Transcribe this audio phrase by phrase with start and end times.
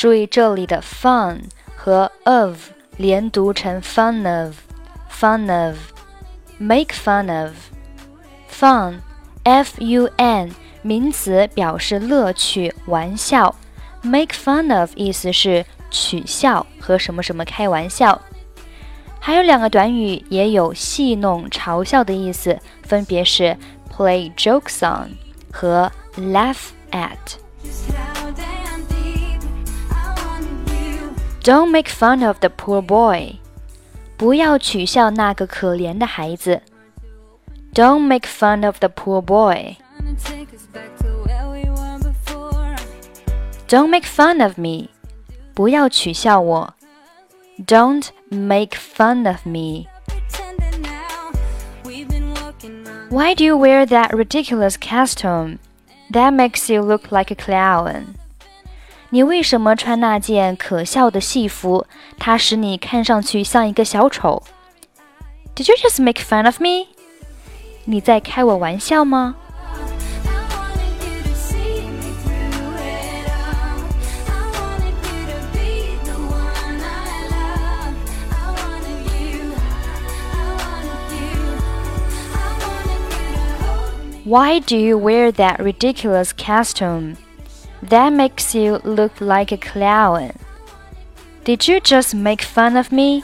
[0.00, 1.40] 注意这里的 fun。
[1.82, 2.68] 和 of
[2.98, 4.54] 连读成 fun of
[5.10, 5.76] fun of
[6.58, 7.52] make fun of
[8.50, 9.00] fun
[9.44, 10.50] f u n
[10.82, 13.54] 名词表示乐趣、玩笑
[14.02, 18.20] ，make fun of 意思是取笑和什么什么开玩笑。
[19.18, 23.56] 还有两个短语也有戏弄、嘲笑的意思，分别是
[23.90, 25.12] play jokes on
[25.50, 27.49] 和 laugh at。
[31.43, 33.39] Don't make fun of the poor boy.
[34.17, 36.61] 不要取笑那个可怜的孩子。
[37.73, 39.75] Don't make fun of the poor boy.
[43.67, 44.89] Don't make fun of me.
[45.53, 46.73] 不要取笑我。
[47.65, 49.87] Don't make fun of me.
[53.09, 55.59] Why do you wear that ridiculous costume?
[56.11, 58.15] That makes you look like a clown.
[59.09, 61.85] 你为什么穿那件可笑的戏服？
[62.17, 64.43] 它使你看上去像一个小丑。
[65.55, 66.87] Did you just make fun of me？
[67.85, 69.35] 你在开我玩笑吗？
[84.27, 87.15] Why do you wear that ridiculous costume?
[87.82, 90.32] That makes you look like a clown.
[91.44, 93.22] Did you just make fun of me?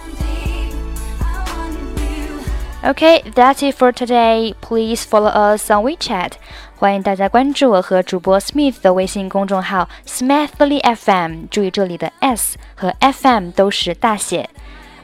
[2.84, 4.54] Okay, that's it for today.
[4.60, 6.32] Please follow us on WeChat.
[6.76, 11.46] 欢迎大家关注我和主播 Smith 的微信公众号 Smethily FM。
[11.50, 14.48] 注意这里的 S 和 FM 都是大写。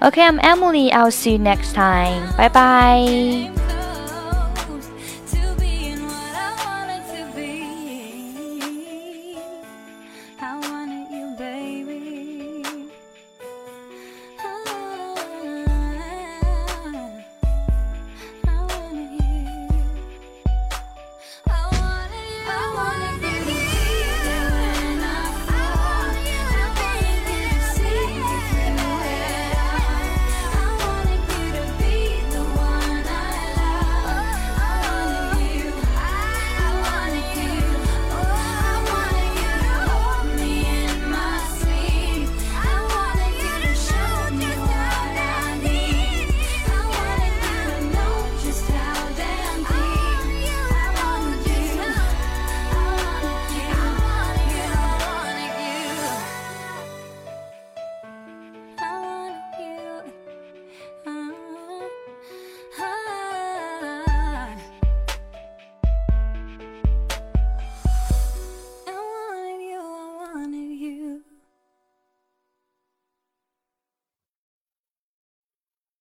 [0.01, 0.91] Okay, I'm Emily.
[0.93, 2.33] I'll see you next time.
[2.37, 3.82] Bye bye.